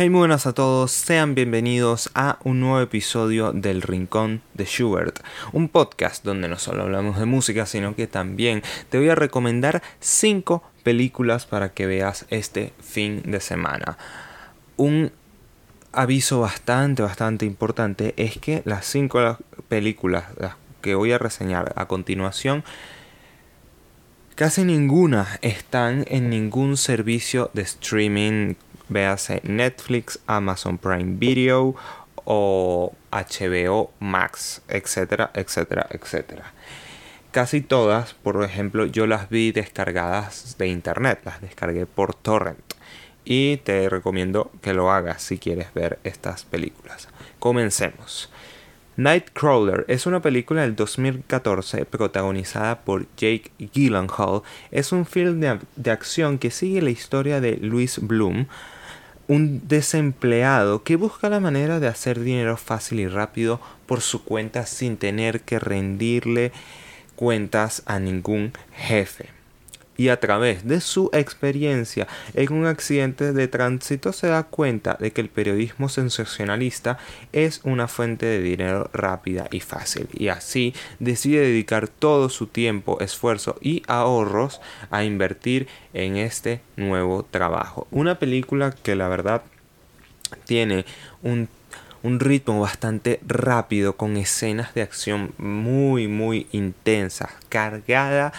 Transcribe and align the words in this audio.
Hey, 0.00 0.08
muy 0.08 0.20
buenas 0.20 0.46
a 0.46 0.54
todos, 0.54 0.92
sean 0.92 1.34
bienvenidos 1.34 2.10
a 2.14 2.38
un 2.42 2.58
nuevo 2.58 2.80
episodio 2.80 3.52
del 3.52 3.82
Rincón 3.82 4.40
de 4.54 4.64
Schubert, 4.64 5.20
un 5.52 5.68
podcast 5.68 6.24
donde 6.24 6.48
no 6.48 6.58
solo 6.58 6.84
hablamos 6.84 7.18
de 7.18 7.26
música, 7.26 7.66
sino 7.66 7.94
que 7.94 8.06
también 8.06 8.62
te 8.88 8.96
voy 8.96 9.10
a 9.10 9.14
recomendar 9.14 9.82
5 9.98 10.62
películas 10.84 11.44
para 11.44 11.74
que 11.74 11.84
veas 11.84 12.24
este 12.30 12.72
fin 12.80 13.20
de 13.26 13.40
semana. 13.40 13.98
Un 14.78 15.12
aviso 15.92 16.40
bastante, 16.40 17.02
bastante 17.02 17.44
importante 17.44 18.14
es 18.16 18.38
que 18.38 18.62
las 18.64 18.86
5 18.86 19.36
películas 19.68 20.24
que 20.80 20.94
voy 20.94 21.12
a 21.12 21.18
reseñar 21.18 21.74
a 21.76 21.84
continuación 21.84 22.64
Casi 24.40 24.64
ninguna 24.64 25.38
están 25.42 26.06
en 26.08 26.30
ningún 26.30 26.78
servicio 26.78 27.50
de 27.52 27.60
streaming 27.60 28.54
véase 28.90 29.40
Netflix, 29.44 30.18
Amazon 30.26 30.76
Prime 30.76 31.16
Video 31.18 31.74
o 32.24 32.92
HBO 33.10 33.90
Max, 33.98 34.62
etcétera, 34.68 35.30
etcétera, 35.34 35.86
etcétera. 35.90 36.52
Casi 37.32 37.60
todas, 37.60 38.14
por 38.14 38.42
ejemplo, 38.44 38.86
yo 38.86 39.06
las 39.06 39.30
vi 39.30 39.52
descargadas 39.52 40.56
de 40.58 40.66
internet, 40.68 41.20
las 41.24 41.40
descargué 41.40 41.86
por 41.86 42.14
torrent 42.14 42.58
y 43.24 43.58
te 43.58 43.88
recomiendo 43.88 44.50
que 44.62 44.74
lo 44.74 44.90
hagas 44.90 45.22
si 45.22 45.38
quieres 45.38 45.72
ver 45.72 45.98
estas 46.04 46.44
películas. 46.44 47.08
Comencemos. 47.38 48.30
Nightcrawler 48.96 49.84
es 49.88 50.06
una 50.06 50.20
película 50.20 50.62
del 50.62 50.76
2014 50.76 51.84
protagonizada 51.86 52.80
por 52.80 53.06
Jake 53.16 53.50
Gyllenhaal. 53.58 54.42
Es 54.70 54.92
un 54.92 55.06
film 55.06 55.40
de, 55.40 55.58
de 55.76 55.90
acción 55.90 56.38
que 56.38 56.50
sigue 56.50 56.82
la 56.82 56.90
historia 56.90 57.40
de 57.40 57.56
Louis 57.58 57.98
Bloom, 58.02 58.46
un 59.30 59.68
desempleado 59.68 60.82
que 60.82 60.96
busca 60.96 61.28
la 61.28 61.38
manera 61.38 61.78
de 61.78 61.86
hacer 61.86 62.18
dinero 62.18 62.56
fácil 62.56 62.98
y 62.98 63.06
rápido 63.06 63.60
por 63.86 64.00
su 64.00 64.24
cuenta 64.24 64.66
sin 64.66 64.96
tener 64.96 65.42
que 65.42 65.60
rendirle 65.60 66.50
cuentas 67.14 67.84
a 67.86 68.00
ningún 68.00 68.52
jefe 68.74 69.39
y 70.00 70.08
a 70.08 70.18
través 70.18 70.66
de 70.66 70.80
su 70.80 71.10
experiencia 71.12 72.08
en 72.32 72.54
un 72.54 72.64
accidente 72.64 73.34
de 73.34 73.48
tránsito 73.48 74.14
se 74.14 74.28
da 74.28 74.44
cuenta 74.44 74.96
de 74.98 75.12
que 75.12 75.20
el 75.20 75.28
periodismo 75.28 75.90
sensacionalista 75.90 76.96
es 77.34 77.60
una 77.64 77.86
fuente 77.86 78.24
de 78.24 78.40
dinero 78.40 78.88
rápida 78.94 79.46
y 79.50 79.60
fácil 79.60 80.08
y 80.14 80.28
así 80.28 80.72
decide 81.00 81.40
dedicar 81.40 81.86
todo 81.86 82.30
su 82.30 82.46
tiempo, 82.46 82.98
esfuerzo 83.00 83.56
y 83.60 83.82
ahorros 83.88 84.62
a 84.90 85.04
invertir 85.04 85.68
en 85.92 86.16
este 86.16 86.62
nuevo 86.76 87.26
trabajo. 87.30 87.86
Una 87.90 88.18
película 88.18 88.74
que 88.82 88.96
la 88.96 89.08
verdad 89.08 89.42
tiene 90.46 90.86
un 91.22 91.50
un 92.02 92.18
ritmo 92.18 92.58
bastante 92.58 93.20
rápido 93.26 93.98
con 93.98 94.16
escenas 94.16 94.72
de 94.72 94.80
acción 94.80 95.34
muy 95.36 96.08
muy 96.08 96.46
intensas, 96.52 97.28
cargada 97.50 98.32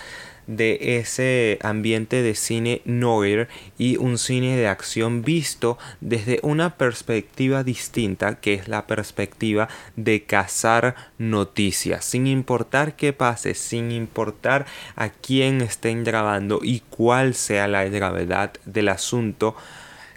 de 0.47 0.97
ese 0.97 1.59
ambiente 1.61 2.21
de 2.21 2.35
cine 2.35 2.81
noir 2.85 3.47
y 3.77 3.97
un 3.97 4.17
cine 4.17 4.57
de 4.57 4.67
acción 4.67 5.23
visto 5.23 5.77
desde 6.01 6.39
una 6.43 6.77
perspectiva 6.77 7.63
distinta 7.63 8.39
que 8.39 8.53
es 8.53 8.67
la 8.67 8.87
perspectiva 8.87 9.69
de 9.95 10.23
cazar 10.23 10.95
noticias. 11.17 12.05
Sin 12.05 12.27
importar 12.27 12.95
qué 12.95 13.13
pase 13.13 13.53
sin 13.53 13.91
importar 13.91 14.65
a 14.95 15.09
quién 15.09 15.61
estén 15.61 16.03
grabando 16.03 16.59
y 16.63 16.81
cuál 16.89 17.35
sea 17.35 17.67
la 17.67 17.83
gravedad 17.85 18.53
del 18.65 18.89
asunto 18.89 19.55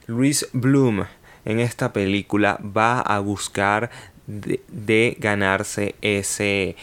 Luis 0.06 0.48
Bloom 0.52 1.04
en 1.44 1.60
esta 1.60 1.92
película 1.92 2.58
va 2.62 3.00
a 3.00 3.20
buscar 3.20 3.90
de, 4.26 5.16
ganarse 5.18 5.94
ese 6.00 6.76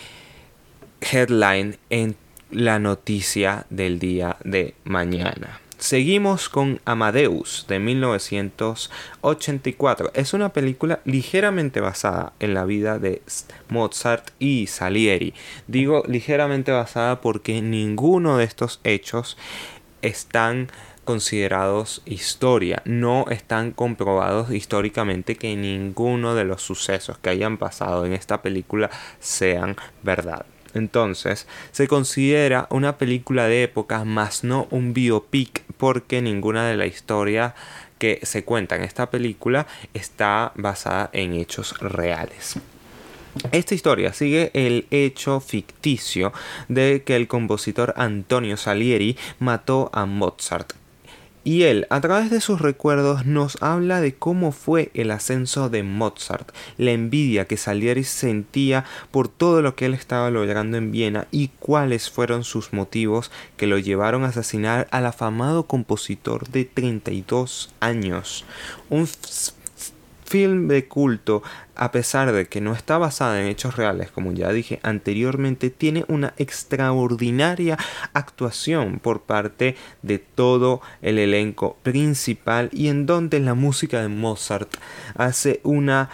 headline 1.02 1.78
en 1.90 2.16
la 2.52 2.80
noticia 2.80 3.66
del 3.70 4.00
día 4.00 4.38
de 4.44 4.74
mañana. 4.84 5.62
Seguimos 5.78 6.48
con 6.48 6.80
Amadeus 6.86 7.66
de 7.68 7.80
1984. 7.80 10.12
Es 10.14 10.34
una 10.36 10.54
película 10.54 11.02
ligeramente 11.06 11.82
basada 11.82 12.34
en 12.40 12.54
la 12.54 12.66
vida 12.66 13.00
de 13.00 13.24
Mozart 13.68 14.30
y 14.38 14.68
Salieri. 14.68 15.34
Digo 15.66 16.04
ligeramente 16.08 16.72
basada 16.72 17.20
porque 17.20 17.64
ninguno 17.64 18.38
de 18.38 18.44
estos 18.44 18.80
hechos 18.84 19.40
están 20.04 20.68
considerados 21.04 22.04
historia. 22.06 22.84
No 22.86 23.26
están 23.32 23.72
comprobados 23.72 24.52
históricamente 24.52 25.36
que 25.36 25.56
ninguno 25.56 26.36
de 26.36 26.44
los 26.44 26.62
sucesos 26.62 27.18
que 27.18 27.32
hayan 27.32 27.58
pasado 27.58 28.06
en 28.06 28.14
esta 28.14 28.44
película 28.44 28.92
sean 29.20 29.78
verdad. 30.04 30.46
Entonces, 30.74 31.48
se 31.72 31.88
considera 31.88 32.68
una 32.70 32.98
película 32.98 33.48
de 33.48 33.64
época, 33.64 34.06
más 34.06 34.44
no 34.44 34.68
un 34.72 34.94
biopic, 34.94 35.64
porque 35.78 36.22
ninguna 36.22 36.68
de 36.68 36.78
la 36.78 36.86
historia 36.86 37.56
que 37.98 38.20
se 38.24 38.44
cuenta 38.44 38.76
en 38.76 38.84
esta 38.84 39.10
película 39.10 39.68
está 39.94 40.52
basada 40.56 41.10
en 41.14 41.34
hechos 41.34 41.78
reales. 41.80 42.60
Esta 43.52 43.76
historia 43.76 44.12
sigue 44.12 44.52
el 44.54 44.88
hecho 44.92 45.40
ficticio 45.40 46.34
de 46.68 47.04
que 47.06 47.16
el 47.16 47.28
compositor 47.28 47.94
Antonio 47.96 48.58
Salieri 48.58 49.18
mató 49.40 49.90
a 49.94 50.06
Mozart 50.06 50.74
y 51.44 51.64
él, 51.64 51.88
a 51.90 52.02
través 52.02 52.30
de 52.30 52.40
sus 52.40 52.62
recuerdos, 52.62 53.26
nos 53.26 53.62
habla 53.64 54.00
de 54.00 54.14
cómo 54.14 54.52
fue 54.52 54.92
el 54.94 55.10
ascenso 55.10 55.70
de 55.70 55.82
Mozart, 55.82 56.52
la 56.78 56.92
envidia 56.92 57.46
que 57.46 57.58
Salieri 57.58 58.04
sentía 58.04 58.86
por 59.10 59.28
todo 59.28 59.62
lo 59.62 59.76
que 59.76 59.86
él 59.86 59.94
estaba 59.96 60.30
logrando 60.30 60.78
en 60.78 60.92
Viena 60.92 61.28
y 61.32 61.50
cuáles 61.60 62.12
fueron 62.12 62.44
sus 62.44 62.74
motivos 62.74 63.32
que 63.58 63.68
lo 63.68 63.80
llevaron 63.80 64.24
a 64.24 64.28
asesinar 64.28 64.88
al 64.92 65.06
afamado 65.08 65.64
compositor 65.64 66.48
de 66.50 66.66
32 66.66 67.74
años. 67.80 68.46
Un 68.90 69.08
film 70.32 70.70
de 70.70 70.88
culto, 70.88 71.44
a 71.76 71.92
pesar 71.92 72.32
de 72.32 72.48
que 72.48 72.62
no 72.62 72.72
está 72.72 72.98
basada 72.98 73.42
en 73.42 73.48
hechos 73.48 73.76
reales, 73.76 74.12
como 74.12 74.32
ya 74.32 74.54
dije 74.54 74.80
anteriormente, 74.82 75.70
tiene 75.70 76.06
una 76.08 76.34
extraordinaria 76.38 77.78
actuación 78.14 79.00
por 79.00 79.24
parte 79.24 79.76
de 80.02 80.20
todo 80.20 80.82
el 81.02 81.20
elenco 81.20 81.76
principal 81.84 82.70
y 82.72 82.88
en 82.88 83.06
donde 83.06 83.42
la 83.42 83.56
música 83.56 84.02
de 84.02 84.08
Mozart 84.08 84.70
hace 85.16 85.60
una 85.64 86.10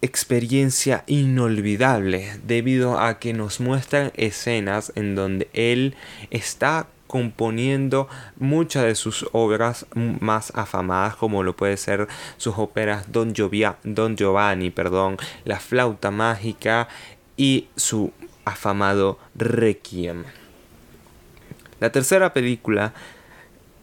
experiencia 0.00 1.04
inolvidable 1.06 2.40
debido 2.46 2.98
a 2.98 3.18
que 3.18 3.34
nos 3.34 3.60
muestran 3.60 4.12
escenas 4.16 4.92
en 4.94 5.14
donde 5.14 5.50
él 5.52 5.94
está 6.30 6.86
componiendo 7.12 8.08
muchas 8.38 8.84
de 8.84 8.94
sus 8.94 9.26
obras 9.32 9.84
más 9.94 10.50
afamadas 10.54 11.14
como 11.14 11.42
lo 11.42 11.54
puede 11.54 11.76
ser 11.76 12.08
sus 12.38 12.56
óperas 12.56 13.12
Don, 13.12 13.34
Don 13.84 14.16
Giovanni, 14.16 14.70
perdón, 14.70 15.18
La 15.44 15.60
flauta 15.60 16.10
mágica 16.10 16.88
y 17.36 17.68
su 17.76 18.14
afamado 18.46 19.18
Requiem. 19.34 20.24
La 21.80 21.92
tercera 21.92 22.32
película 22.32 22.94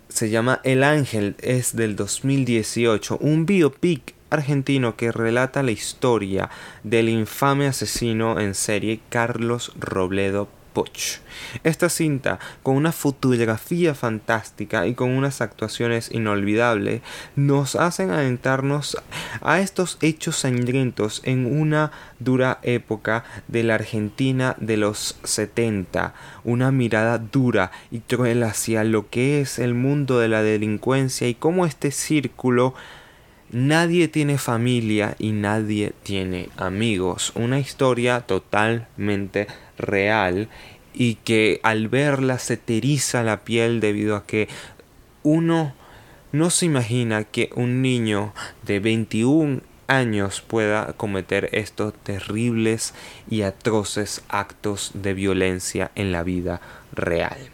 se 0.07 0.31
llama 0.31 0.59
El 0.63 0.83
Ángel, 0.83 1.35
es 1.37 1.75
del 1.75 1.95
2018, 1.95 3.19
un 3.21 3.45
biopic 3.45 4.15
argentino 4.31 4.95
que 4.95 5.11
relata 5.11 5.61
la 5.61 5.69
historia 5.69 6.49
del 6.83 7.09
infame 7.09 7.67
asesino 7.67 8.39
en 8.39 8.55
serie 8.55 9.01
Carlos 9.09 9.71
Robledo 9.77 10.49
esta 11.63 11.89
cinta, 11.89 12.39
con 12.63 12.75
una 12.75 12.91
fotografía 12.91 13.95
fantástica 13.95 14.87
y 14.87 14.93
con 14.93 15.09
unas 15.11 15.41
actuaciones 15.41 16.11
inolvidables, 16.11 17.01
nos 17.35 17.75
hacen 17.75 18.11
adentrarnos 18.11 18.97
a 19.41 19.59
estos 19.59 19.97
hechos 20.01 20.37
sangrientos 20.37 21.21
en 21.25 21.45
una 21.45 21.91
dura 22.19 22.59
época 22.61 23.23
de 23.47 23.63
la 23.63 23.75
Argentina 23.75 24.55
de 24.59 24.77
los 24.77 25.17
70, 25.23 26.13
una 26.43 26.71
mirada 26.71 27.17
dura 27.17 27.71
y 27.91 27.99
cruel 27.99 28.43
hacia 28.43 28.83
lo 28.83 29.09
que 29.09 29.41
es 29.41 29.59
el 29.59 29.73
mundo 29.73 30.19
de 30.19 30.27
la 30.27 30.43
delincuencia 30.43 31.27
y 31.27 31.35
cómo 31.35 31.65
este 31.65 31.91
círculo 31.91 32.73
Nadie 33.51 34.07
tiene 34.07 34.37
familia 34.37 35.15
y 35.17 35.31
nadie 35.31 35.93
tiene 36.03 36.49
amigos. 36.55 37.31
Una 37.35 37.59
historia 37.59 38.21
totalmente 38.21 39.47
real 39.77 40.49
y 40.93 41.15
que 41.15 41.59
al 41.63 41.87
verla 41.87 42.37
se 42.37 42.57
teriza 42.57 43.23
la 43.23 43.43
piel 43.43 43.79
debido 43.79 44.15
a 44.15 44.25
que 44.27 44.47
uno 45.23 45.73
no 46.31 46.51
se 46.51 46.67
imagina 46.67 47.23
que 47.23 47.49
un 47.55 47.81
niño 47.81 48.33
de 48.63 48.79
21 48.79 49.61
años 49.87 50.41
pueda 50.41 50.93
cometer 50.93 51.49
estos 51.51 51.95
terribles 51.95 52.93
y 53.31 53.41
atroces 53.41 54.21
actos 54.29 54.91
de 54.93 55.15
violencia 55.15 55.89
en 55.95 56.11
la 56.11 56.21
vida 56.21 56.61
real. 56.91 57.49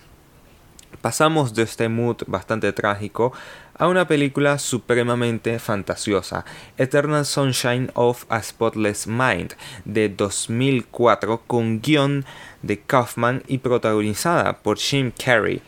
Pasamos 1.01 1.53
de 1.53 1.63
este 1.63 1.87
mood 1.87 2.23
bastante 2.27 2.73
trágico 2.73 3.31
a 3.77 3.87
una 3.87 4.07
película 4.07 4.57
supremamente 4.57 5.59
fantasiosa, 5.59 6.45
Eternal 6.77 7.25
Sunshine 7.25 7.91
of 7.93 8.25
a 8.29 8.41
Spotless 8.41 9.07
Mind, 9.07 9.53
de 9.83 10.09
2004, 10.09 11.41
con 11.45 11.81
guion 11.81 12.25
de 12.61 12.79
Kaufman 12.79 13.43
y 13.47 13.57
protagonizada 13.57 14.59
por 14.59 14.77
Jim 14.77 15.11
Carrey. 15.11 15.61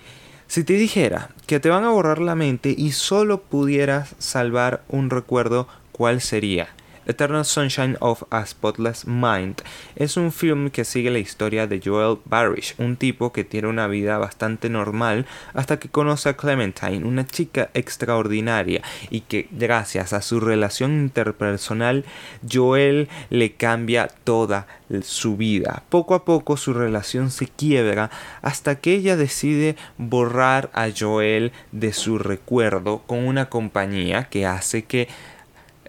Si 0.48 0.63
te 0.63 0.74
dijera 0.74 1.30
que 1.45 1.59
te 1.59 1.69
van 1.69 1.83
a 1.83 1.89
borrar 1.89 2.19
la 2.19 2.36
mente 2.36 2.74
y 2.77 2.94
solo 2.94 3.42
pudieras 3.42 4.15
salvar 4.18 4.83
un 4.88 5.10
recuerdo, 5.10 5.68
¿cuál 5.92 6.21
sería? 6.21 6.69
Eternal 7.07 7.45
Sunshine 7.45 7.95
of 8.01 8.24
a 8.30 8.45
Spotless 8.45 9.07
Mind 9.07 9.62
es 9.95 10.18
un 10.18 10.33
film 10.33 10.69
que 10.69 10.83
sigue 10.83 11.09
la 11.09 11.19
historia 11.19 11.65
de 11.65 11.81
Joel 11.83 12.19
Barish, 12.25 12.75
un 12.77 12.98
tipo 12.98 13.31
que 13.31 13.45
tiene 13.45 13.69
una 13.69 13.88
vida 13.88 14.18
bastante 14.18 14.69
normal 14.69 15.25
hasta 15.54 15.80
que 15.80 15.89
conoce 15.89 16.30
a 16.30 16.38
Clementine, 16.38 17.06
una 17.06 17.25
chica 17.25 17.69
extraordinaria 17.74 18.81
y 19.09 19.21
que 19.21 19.48
gracias 19.51 20.12
a 20.12 20.21
su 20.21 20.42
relación 20.42 20.92
interpersonal 21.00 22.04
Joel 22.50 23.07
le 23.30 23.53
cambia 23.53 24.07
toda 24.07 24.68
su 25.01 25.38
vida. 25.38 25.83
Poco 25.89 26.13
a 26.13 26.25
poco 26.25 26.57
su 26.57 26.74
relación 26.74 27.31
se 27.31 27.48
quiebra 27.48 28.10
hasta 28.42 28.75
que 28.75 28.94
ella 28.94 29.15
decide 29.15 29.75
borrar 29.98 30.69
a 30.74 30.88
Joel 30.98 31.53
de 31.71 31.94
su 31.94 32.19
recuerdo 32.19 33.03
con 33.07 33.19
una 33.19 33.50
compañía 33.50 34.25
que 34.25 34.45
hace 34.45 34.83
que 34.83 35.07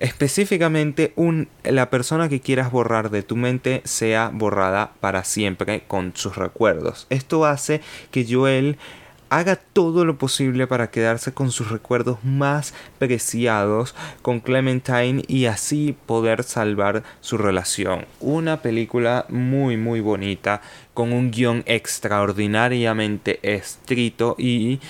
específicamente 0.00 1.12
un, 1.16 1.48
la 1.64 1.90
persona 1.90 2.28
que 2.28 2.40
quieras 2.40 2.70
borrar 2.70 3.10
de 3.10 3.22
tu 3.22 3.36
mente 3.36 3.82
sea 3.84 4.30
borrada 4.32 4.92
para 5.00 5.24
siempre 5.24 5.82
con 5.86 6.12
sus 6.14 6.36
recuerdos. 6.36 7.06
Esto 7.10 7.44
hace 7.44 7.80
que 8.10 8.26
Joel 8.28 8.78
haga 9.30 9.56
todo 9.56 10.04
lo 10.04 10.16
posible 10.16 10.66
para 10.66 10.90
quedarse 10.90 11.32
con 11.32 11.50
sus 11.50 11.70
recuerdos 11.70 12.18
más 12.24 12.74
preciados 12.98 13.94
con 14.22 14.40
Clementine 14.40 15.22
y 15.26 15.46
así 15.46 15.96
poder 16.06 16.44
salvar 16.44 17.02
su 17.20 17.36
relación. 17.36 18.06
Una 18.20 18.62
película 18.62 19.26
muy 19.28 19.76
muy 19.76 20.00
bonita 20.00 20.62
con 20.94 21.12
un 21.12 21.30
guion 21.30 21.62
extraordinariamente 21.66 23.38
escrito 23.42 24.34
y 24.38 24.80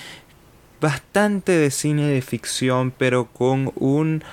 bastante 0.79 1.51
de 1.51 1.71
cine 1.71 2.07
de 2.07 2.21
ficción 2.21 2.93
pero 2.97 3.25
con 3.25 3.73
un 3.75 4.23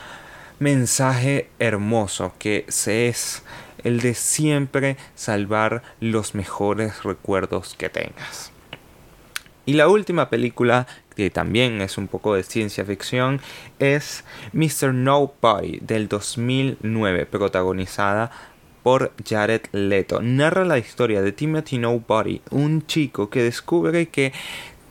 mensaje 0.58 1.48
hermoso 1.58 2.32
que 2.38 2.64
se 2.68 3.08
es 3.08 3.42
el 3.84 4.00
de 4.00 4.14
siempre 4.14 4.96
salvar 5.14 5.82
los 6.00 6.34
mejores 6.34 7.02
recuerdos 7.04 7.74
que 7.78 7.88
tengas. 7.88 8.50
Y 9.64 9.74
la 9.74 9.88
última 9.88 10.30
película, 10.30 10.86
que 11.16 11.28
también 11.30 11.80
es 11.80 11.98
un 11.98 12.06
poco 12.06 12.34
de 12.34 12.44
ciencia 12.44 12.84
ficción, 12.84 13.40
es 13.80 14.24
Mr. 14.52 14.94
Nobody 14.94 15.80
del 15.80 16.08
2009, 16.08 17.26
protagonizada 17.26 18.30
por 18.84 19.12
Jared 19.28 19.62
Leto. 19.72 20.22
Narra 20.22 20.64
la 20.64 20.78
historia 20.78 21.20
de 21.20 21.32
Timothy 21.32 21.78
Nobody, 21.78 22.40
un 22.50 22.86
chico 22.86 23.28
que 23.28 23.42
descubre 23.42 24.06
que 24.06 24.32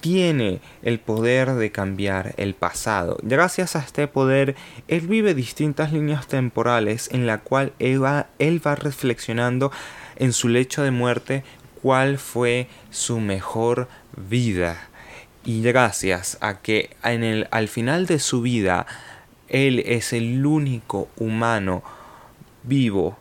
tiene 0.05 0.59
el 0.83 0.99
poder 0.99 1.55
de 1.55 1.71
cambiar 1.71 2.35
el 2.37 2.53
pasado. 2.53 3.17
Gracias 3.23 3.75
a 3.75 3.79
este 3.79 4.07
poder, 4.07 4.55
él 4.87 5.07
vive 5.07 5.33
distintas 5.33 5.91
líneas 5.91 6.27
temporales 6.27 7.09
en 7.11 7.25
la 7.25 7.39
cual 7.39 7.73
él 7.79 8.03
va, 8.03 8.27
reflexionando 8.75 9.71
en 10.17 10.31
su 10.31 10.47
lecho 10.47 10.83
de 10.83 10.91
muerte 10.91 11.43
cuál 11.81 12.19
fue 12.19 12.67
su 12.91 13.19
mejor 13.19 13.87
vida. 14.15 14.77
Y 15.43 15.63
gracias 15.63 16.37
a 16.39 16.61
que 16.61 16.95
al 17.01 17.67
final 17.67 18.05
de 18.05 18.19
su 18.19 18.43
vida, 18.43 18.85
él 19.47 19.79
es 19.87 20.13
el 20.13 20.45
único 20.45 21.09
humano 21.17 21.81
vivo 22.61 23.17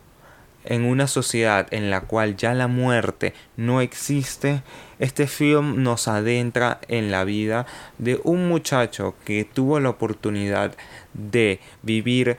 en 0.65 0.85
una 0.85 1.07
sociedad 1.07 1.67
en 1.71 1.89
la 1.89 2.01
cual 2.01 2.37
ya 2.37 2.53
la 2.53 2.67
muerte 2.67 3.33
no 3.57 3.81
existe, 3.81 4.61
este 4.99 5.27
film 5.27 5.83
nos 5.83 6.07
adentra 6.07 6.79
en 6.87 7.11
la 7.11 7.23
vida 7.23 7.65
de 7.97 8.19
un 8.23 8.47
muchacho 8.47 9.15
que 9.25 9.45
tuvo 9.45 9.79
la 9.79 9.89
oportunidad 9.89 10.75
de 11.13 11.59
vivir 11.81 12.37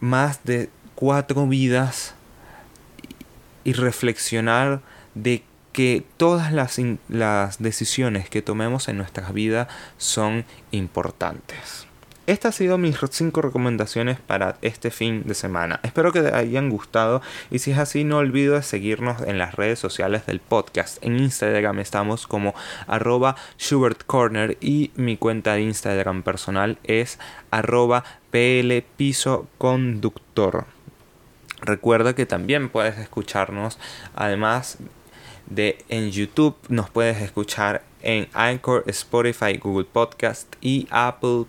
más 0.00 0.44
de 0.44 0.70
cuatro 0.94 1.46
vidas 1.46 2.14
y 3.64 3.72
reflexionar 3.72 4.80
de 5.14 5.42
que 5.72 6.04
todas 6.16 6.52
las, 6.52 6.78
las 7.08 7.60
decisiones 7.60 8.30
que 8.30 8.42
tomemos 8.42 8.88
en 8.88 8.96
nuestras 8.96 9.32
vidas 9.32 9.66
son 9.98 10.44
importantes. 10.70 11.88
Estas 12.26 12.54
han 12.54 12.58
sido 12.58 12.78
mis 12.78 12.96
5 12.98 13.42
recomendaciones 13.42 14.18
para 14.18 14.56
este 14.62 14.90
fin 14.90 15.24
de 15.26 15.34
semana. 15.34 15.80
Espero 15.82 16.10
que 16.10 16.22
te 16.22 16.34
hayan 16.34 16.70
gustado 16.70 17.20
y 17.50 17.58
si 17.58 17.72
es 17.72 17.78
así 17.78 18.04
no 18.04 18.16
olvides 18.16 18.64
seguirnos 18.64 19.20
en 19.20 19.36
las 19.36 19.56
redes 19.56 19.78
sociales 19.78 20.24
del 20.24 20.40
podcast. 20.40 21.04
En 21.04 21.18
Instagram 21.18 21.80
estamos 21.80 22.26
como 22.26 22.54
arroba 22.86 23.36
Corner 24.06 24.56
y 24.62 24.90
mi 24.96 25.18
cuenta 25.18 25.52
de 25.52 25.62
Instagram 25.62 26.22
personal 26.22 26.78
es 26.84 27.18
arroba 27.50 28.04
conductor. 29.58 30.64
Recuerda 31.60 32.14
que 32.14 32.24
también 32.24 32.70
puedes 32.70 32.96
escucharnos 32.96 33.78
además 34.14 34.78
de 35.44 35.84
en 35.90 36.10
YouTube 36.10 36.56
nos 36.70 36.88
puedes 36.88 37.20
escuchar 37.20 37.82
en 38.00 38.28
Anchor, 38.32 38.84
Spotify, 38.86 39.58
Google 39.58 39.84
Podcast 39.84 40.54
y 40.62 40.86
Apple 40.90 41.44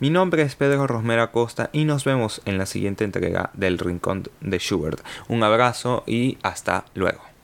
Mi 0.00 0.10
nombre 0.10 0.42
es 0.42 0.56
Pedro 0.56 0.86
Rosmera 0.86 1.30
Costa 1.30 1.70
y 1.72 1.84
nos 1.84 2.04
vemos 2.04 2.42
en 2.44 2.58
la 2.58 2.66
siguiente 2.66 3.04
entrega 3.04 3.50
del 3.54 3.78
Rincón 3.78 4.24
de 4.40 4.58
Schubert. 4.58 5.00
Un 5.28 5.42
abrazo 5.42 6.02
y 6.06 6.36
hasta 6.42 6.84
luego. 6.94 7.35